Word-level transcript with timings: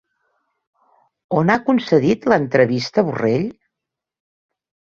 On 1.41 1.51
ha 1.51 1.57
concedit 1.69 2.25
l'entrevista 2.33 3.07
Borrell? 3.11 3.47